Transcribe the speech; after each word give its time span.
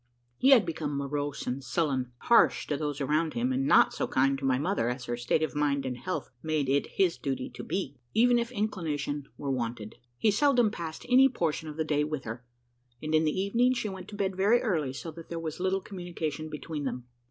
He 0.39 0.49
had 0.49 0.65
become 0.65 0.97
morose 0.97 1.45
and 1.45 1.63
sullen, 1.63 2.11
harsh 2.21 2.65
to 2.65 2.75
those 2.75 2.99
around 2.99 3.35
him, 3.35 3.51
and 3.51 3.67
not 3.67 3.93
so 3.93 4.07
kind 4.07 4.35
to 4.39 4.43
my 4.45 4.57
mother 4.57 4.89
as 4.89 5.05
her 5.05 5.15
state 5.15 5.43
of 5.43 5.53
mind 5.55 5.85
and 5.85 5.95
health 5.95 6.31
made 6.41 6.67
it 6.69 6.87
his 6.93 7.19
duty 7.19 7.51
to 7.51 7.63
be, 7.63 7.99
even 8.15 8.39
if 8.39 8.51
inclination 8.51 9.27
were 9.37 9.51
wanted. 9.51 9.93
He 10.17 10.31
seldom 10.31 10.71
passed 10.71 11.05
any 11.07 11.29
portion 11.29 11.69
of 11.69 11.77
the 11.77 11.83
day 11.85 12.03
with 12.03 12.23
her, 12.23 12.43
and 12.99 13.13
in 13.13 13.25
the 13.25 13.39
evening 13.39 13.75
she 13.75 13.89
went 13.89 14.07
to 14.07 14.15
bed 14.15 14.35
very 14.35 14.59
early 14.63 14.91
so 14.93 15.11
that 15.11 15.29
there 15.29 15.37
was 15.39 15.59
little 15.59 15.81
communication 15.81 16.49
between 16.49 16.83
them. 16.83 17.05